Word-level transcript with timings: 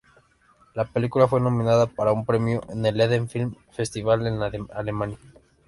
La 0.73 0.85
película 0.85 1.27
fue 1.27 1.39
nominada 1.39 1.85
para 1.85 2.11
un 2.11 2.25
premio 2.25 2.61
en 2.69 2.83
el 2.87 2.99
Emden 2.99 3.29
Film 3.29 3.53
Festival, 3.69 4.25
en 4.25 4.65
Alemania. 4.73 5.19